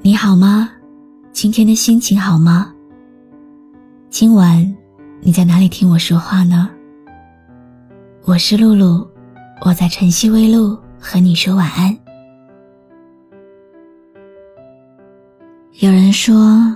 [0.00, 0.70] 你好吗？
[1.32, 2.72] 今天的心情好吗？
[4.08, 4.76] 今晚
[5.20, 6.70] 你在哪里听我说话呢？
[8.24, 9.04] 我是露露，
[9.66, 11.98] 我在晨曦微露和你说晚安。
[15.80, 16.72] 有人说，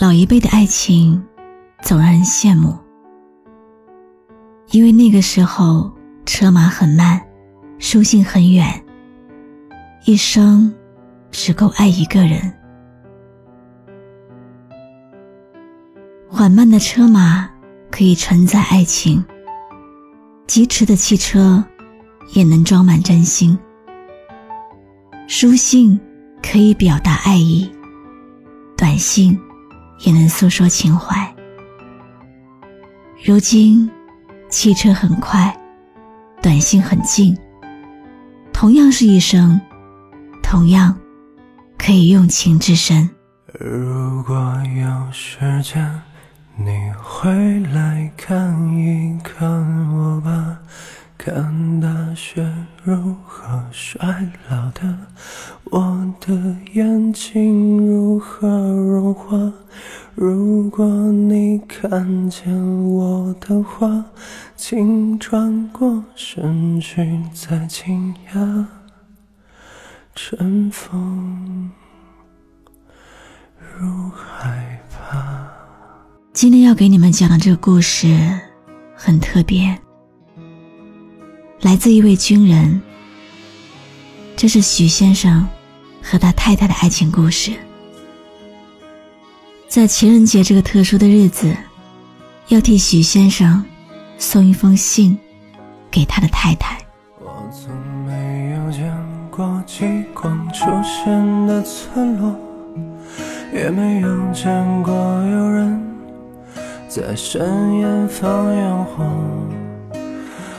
[0.00, 1.20] 老一辈的爱情
[1.82, 2.78] 总让人羡慕，
[4.70, 5.90] 因为那个时候
[6.24, 7.20] 车马很慢，
[7.78, 8.72] 书信很远，
[10.06, 10.72] 一生
[11.32, 12.52] 只够爱一个人。
[16.28, 17.50] 缓慢的车马
[17.90, 19.24] 可以承载爱情，
[20.46, 21.64] 疾驰的汽车
[22.32, 23.58] 也能装满真心。
[25.26, 25.98] 书信
[26.42, 27.70] 可以表达爱意，
[28.76, 29.38] 短信
[30.00, 31.34] 也能诉说情怀。
[33.24, 33.90] 如今，
[34.48, 35.56] 汽车很快，
[36.42, 37.36] 短信很近，
[38.52, 39.60] 同样是一生，
[40.42, 40.94] 同样
[41.84, 43.10] 可以用情至深。
[43.58, 44.34] 如果
[44.76, 46.00] 有时间。
[46.54, 46.70] 你
[47.02, 49.42] 回来看一看
[49.90, 50.58] 我吧，
[51.16, 52.46] 看大雪
[52.84, 54.96] 如何衰老的，
[55.64, 59.36] 我的眼睛如何融化。
[60.14, 62.54] 如果你看见
[62.92, 64.04] 我的话，
[64.54, 68.01] 请转过身去，再惊。
[70.34, 71.70] 尘封，
[73.76, 75.46] 如害怕。
[76.32, 78.18] 今天要给你们讲的这个故事
[78.96, 79.78] 很特别，
[81.60, 82.80] 来自一位军人。
[84.34, 85.46] 这是许先生
[86.02, 87.52] 和他太太的爱情故事。
[89.68, 91.54] 在情人节这个特殊的日子，
[92.48, 93.62] 要替许先生
[94.16, 95.18] 送一封信
[95.90, 96.81] 给他的太太。
[99.34, 102.36] 过极光出现的村落，
[103.50, 105.82] 也没有见过有人。
[106.86, 109.02] 在深夜放烟火，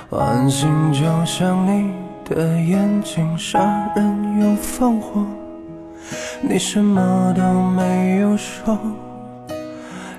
[0.09, 1.93] 晚星就像你
[2.25, 3.59] 的眼睛，杀
[3.95, 5.23] 人又放火。
[6.41, 8.75] 你什么都没有说，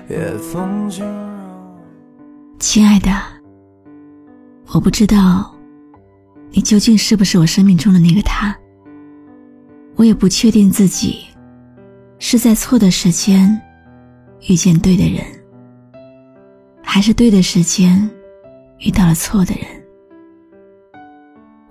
[0.07, 1.11] 夜风轻柔。
[2.57, 3.11] 亲爱的，
[4.73, 5.53] 我不知道
[6.55, 8.55] 你究竟是不是我生命中的那个他，
[9.97, 11.25] 我也不确定自己
[12.17, 13.61] 是在错的时间
[14.47, 15.21] 遇见对的人。
[16.81, 18.09] 还是对的时间，
[18.79, 19.65] 遇到了错的人。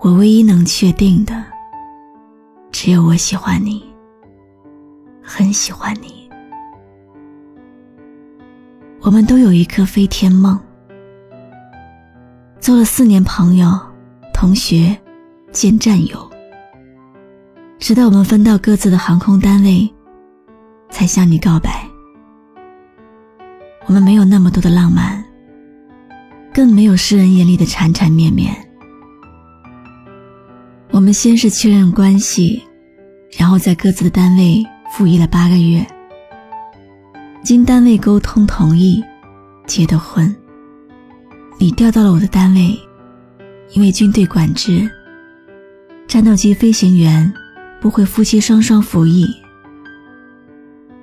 [0.00, 1.42] 我唯一能确定的，
[2.70, 3.82] 只有我喜欢你，
[5.22, 6.28] 很喜欢你。
[9.00, 10.60] 我们都有一颗飞天梦，
[12.60, 13.80] 做了四年朋友、
[14.34, 14.94] 同学
[15.52, 16.30] 兼战友，
[17.78, 19.90] 直到我们分到各自的航空单位，
[20.90, 21.88] 才向你告白。
[23.86, 25.24] 我们没有那么多的浪漫，
[26.52, 28.52] 更没有世人眼里的缠缠绵绵。
[30.90, 32.62] 我们先是确认关系，
[33.38, 34.62] 然后在各自的单位
[34.92, 35.86] 服役了八个月。
[37.44, 39.02] 经单位沟通同意，
[39.66, 40.34] 结的婚。
[41.56, 42.78] 你调到了我的单位，
[43.74, 44.88] 因为军队管制，
[46.06, 47.30] 战斗机飞行员
[47.80, 49.26] 不会夫妻双双服役，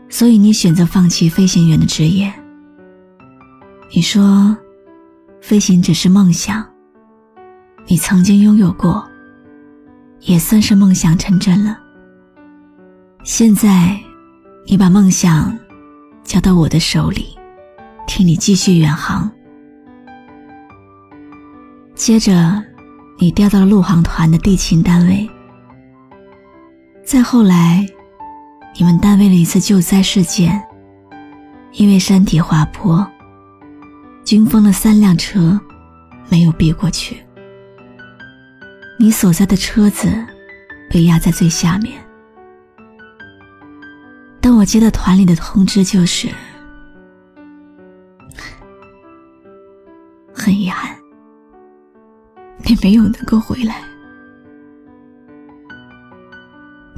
[0.07, 2.31] 所以你选择放弃飞行员的职业。
[3.93, 4.55] 你说，
[5.41, 6.65] 飞行只是梦想。
[7.87, 9.05] 你曾经拥有过，
[10.21, 11.77] 也算是梦想成真了。
[13.25, 13.99] 现在，
[14.65, 15.57] 你把梦想
[16.23, 17.37] 交到我的手里，
[18.07, 19.29] 替你继续远航。
[22.01, 22.33] 接着，
[23.19, 25.29] 你调到了陆航团的地勤单位。
[27.05, 27.85] 再后来，
[28.75, 30.59] 你们单位的一次救灾事件，
[31.73, 33.07] 因为山体滑坡。
[34.25, 35.61] 军方的三辆车
[36.27, 37.23] 没有避过去，
[38.97, 40.11] 你所在的车子
[40.89, 42.03] 被压在最下面。
[44.41, 46.29] 当我接到团里的通知，就是
[50.33, 50.97] 很遗憾，
[52.71, 53.83] 也没有能够回来。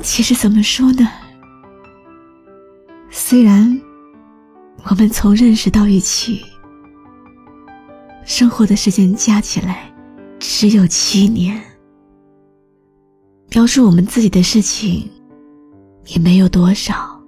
[0.01, 1.09] 其实怎么说呢？
[3.09, 3.81] 虽然
[4.83, 6.45] 我们从认识到一起。
[8.25, 9.93] 生活的时间加起来
[10.39, 11.61] 只有七年，
[13.49, 15.11] 描述我们自己的事情
[16.05, 17.21] 也没有多少，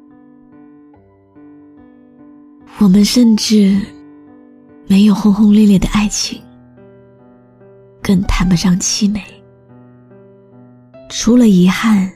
[2.78, 3.78] 我们甚至
[4.88, 6.42] 没有轰轰烈烈的爱情，
[8.06, 9.24] 更谈不上凄美。
[11.10, 12.08] 除了遗憾，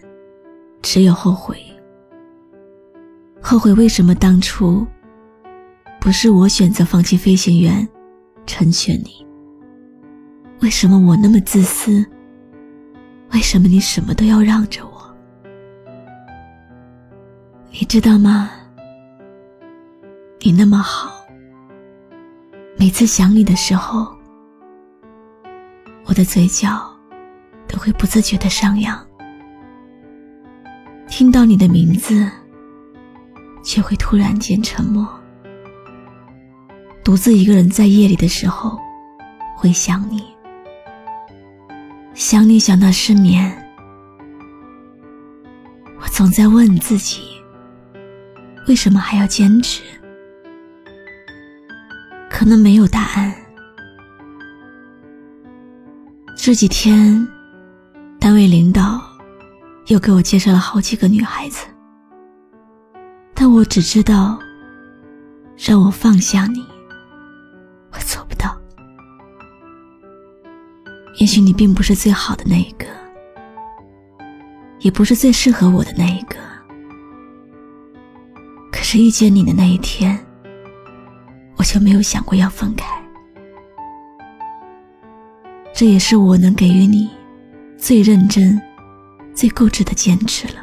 [0.83, 1.59] 只有后悔。
[3.41, 4.85] 后悔为什么当初
[5.99, 7.89] 不是我选择放弃飞行员，
[8.45, 9.25] 成全你？
[10.61, 12.05] 为什么我那么自私？
[13.33, 15.15] 为什么你什么都要让着我？
[17.71, 18.51] 你知道吗？
[20.41, 21.25] 你那么好，
[22.77, 24.15] 每次想你的时候，
[26.09, 26.91] 我的嘴角
[27.67, 28.99] 都会不自觉的上扬。
[31.07, 32.27] 听到你的名字，
[33.63, 35.07] 却会突然间沉默。
[37.03, 38.75] 独自一个人在夜里的时候，
[39.55, 40.23] 会想你。
[42.15, 43.71] 想你想到失眠，
[46.01, 47.21] 我总在问自己：
[48.67, 49.83] 为什么还要坚持？
[52.31, 53.31] 可能没有答案。
[56.41, 57.27] 这几天，
[58.17, 59.01] 单位领导
[59.87, 61.67] 又给我介绍了好几个女孩子，
[63.33, 64.39] 但我只知道，
[65.57, 66.65] 让我放下你，
[67.91, 68.57] 我做不到。
[71.19, 72.85] 也许你并不是最好的那一个，
[74.79, 76.37] 也不是最适合我的那一个。
[78.71, 80.17] 可是遇见你的那一天，
[81.57, 82.87] 我就没有想过要分开。
[85.79, 87.09] 这也是我能给予你
[87.77, 88.61] 最认真、
[89.33, 90.55] 最固执的坚持了。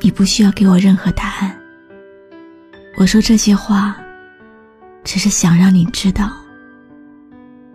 [0.00, 1.56] 你不需要给我任何答案。
[2.98, 3.96] 我说这些话，
[5.04, 6.32] 只是想让你知道。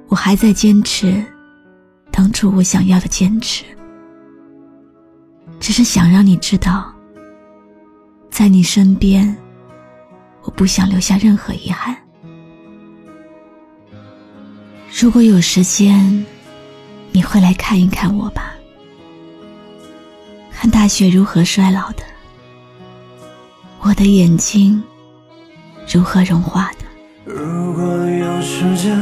[0.09, 1.23] 我还在坚持
[2.11, 3.63] 当初我想要的坚持，
[5.57, 6.93] 只是想让你知道，
[8.29, 9.33] 在你身边，
[10.41, 11.97] 我不想留下任何遗憾。
[15.01, 16.23] 如果有时间，
[17.11, 18.53] 你会来看一看我吧，
[20.51, 22.03] 看大雪如何衰老的，
[23.79, 24.79] 我的眼睛
[25.91, 26.85] 如何融化的。
[27.25, 28.95] 如果有时间，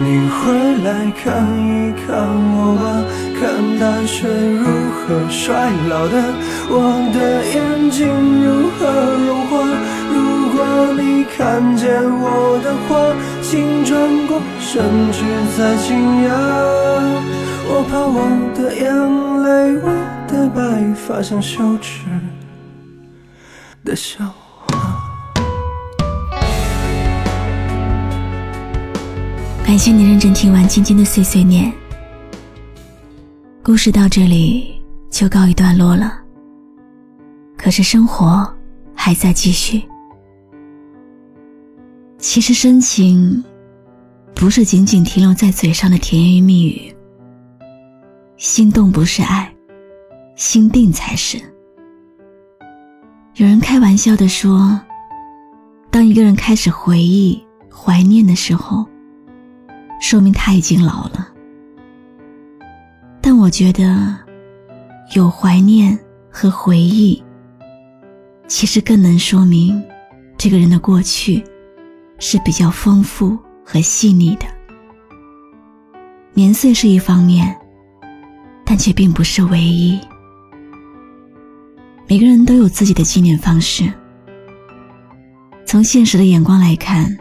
[0.00, 2.16] 你会来看一看
[2.56, 3.04] 我吧，
[3.38, 4.66] 看大雪如
[5.06, 6.34] 何衰老的，
[6.68, 8.08] 我的眼睛
[8.42, 8.90] 如何
[9.24, 9.63] 融化。
[10.94, 15.24] 你看见我的话，请转过身去
[15.56, 16.30] 再惊讶。
[17.66, 18.18] 我怕我
[18.54, 18.84] 的眼
[19.42, 19.88] 泪，我
[20.28, 22.04] 的白发像羞耻
[23.84, 24.24] 的笑。
[29.66, 31.72] 感谢你认真听完今天的碎碎念，
[33.62, 34.80] 故事到这里
[35.10, 36.20] 就告一段落了。
[37.56, 38.46] 可是生活
[38.94, 39.82] 还在继续。
[42.26, 43.44] 其实深情，
[44.34, 46.90] 不是仅仅停留在嘴上的甜言蜜语。
[48.38, 49.54] 心动不是爱，
[50.34, 51.38] 心定才是。
[53.34, 54.80] 有人开玩笑的说，
[55.90, 58.86] 当一个人开始回忆、怀念的时候。
[60.00, 61.28] 说明他已经老了，
[63.20, 64.14] 但我觉得，
[65.14, 65.98] 有怀念
[66.30, 67.22] 和回忆，
[68.48, 69.82] 其实更能说明
[70.36, 71.42] 这个人的过去
[72.26, 74.46] 是比较丰富和细腻的。
[76.32, 77.54] 年岁是一方面，
[78.64, 80.00] 但却并不是唯一。
[82.08, 83.92] 每个人都有自己的纪念方式。
[85.66, 87.14] 从现实的眼光来看，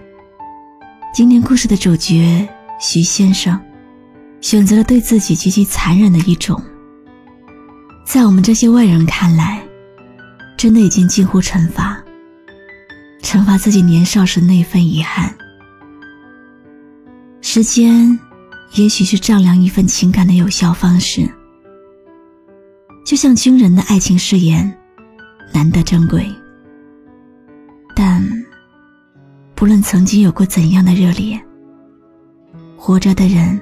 [1.14, 2.48] 今天故事的主角。
[2.80, 3.58] 徐先生
[4.42, 6.62] 选择了对自己极其残忍的一种，
[8.06, 9.62] 在我们这些外人看来，
[10.58, 11.93] 真的已经近乎惩罚，
[13.34, 15.36] 惩罚自己年少时那份遗憾。
[17.42, 18.20] 时间，
[18.76, 21.28] 也许是丈量一份情感的有效方式，
[23.04, 24.72] 就像军人的爱情誓言，
[25.52, 26.32] 难得珍贵。
[27.96, 28.24] 但，
[29.56, 31.44] 不论曾经有过怎样的热烈。
[32.78, 33.60] 活着的人，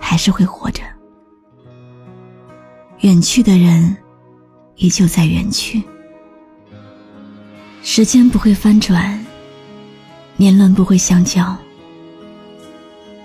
[0.00, 0.82] 还是会活着；
[3.02, 3.96] 远去的人，
[4.74, 5.80] 依旧在远去。
[7.88, 9.16] 时间不会翻转，
[10.36, 11.56] 年轮不会相交，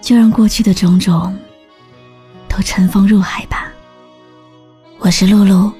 [0.03, 1.35] 就让过去的种种
[2.47, 3.65] 都尘封入海吧。
[4.99, 5.73] 我是露露，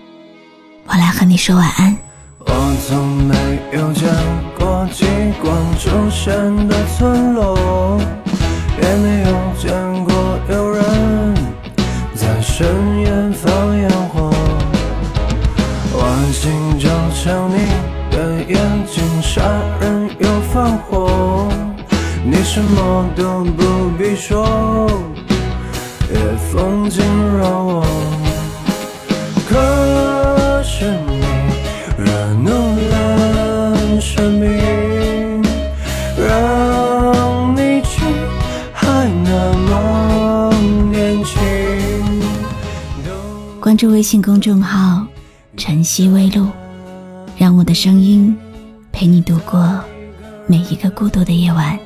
[0.88, 1.95] 我来和你说晚安。
[2.39, 3.35] 我从没
[3.71, 4.09] 有见
[4.57, 5.05] 过极
[5.39, 8.01] 光出现的村落。
[8.81, 9.20] 也没
[22.53, 23.10] 什么？
[23.15, 24.46] 都不必说，
[26.12, 26.20] 夜
[26.51, 27.01] 风惊
[27.38, 27.81] 扰我。
[29.48, 31.22] 可是你
[31.98, 32.12] 惹
[32.43, 32.50] 怒
[32.89, 35.41] 了神明，
[36.17, 38.03] 让你去
[38.74, 40.53] 还那么？
[40.91, 41.39] 年轻。
[43.62, 45.05] 关注微信公众号
[45.55, 46.48] “晨曦微露”，
[47.39, 48.38] 让我的声音
[48.91, 49.79] 陪你度过。
[50.48, 51.79] 每一个孤独的夜晚。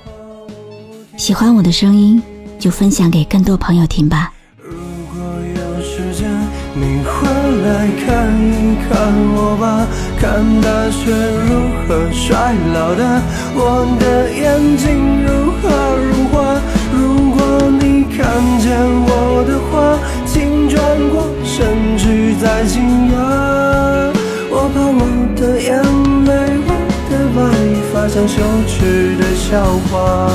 [1.18, 2.22] 喜欢我的声音，
[2.60, 4.34] 就分享给更多朋友听吧。
[4.58, 4.76] 如
[5.14, 5.18] 果
[5.56, 6.30] 有时间，
[6.74, 7.26] 你回
[7.64, 9.88] 来看一看我吧，
[10.20, 11.12] 看大雪
[11.48, 13.22] 如何衰老的，
[13.56, 15.64] 我的眼睛如何
[15.96, 16.62] 融化。
[16.94, 17.40] 如果
[17.80, 18.20] 你看
[18.60, 18.76] 见
[19.08, 20.76] 我的话，请转
[21.10, 23.16] 过身去再惊讶。
[24.52, 25.00] 我怕我
[25.36, 25.82] 的眼
[26.26, 26.32] 泪，
[26.68, 26.70] 我
[27.10, 27.40] 的白
[27.94, 28.36] 发像羞
[28.68, 30.30] 耻的笑话。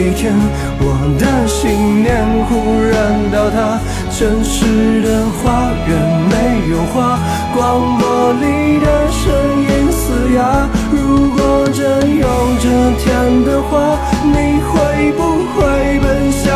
[0.00, 0.32] 一天
[0.80, 3.78] 我的信念忽然倒塌，
[4.10, 5.90] 城市的花园
[6.30, 7.18] 没有花，
[7.54, 9.28] 广播里的声
[9.60, 10.66] 音嘶哑。
[10.90, 12.26] 如果真有
[12.58, 12.64] 这
[12.96, 15.20] 天的话，你会不
[15.52, 16.49] 会奔向？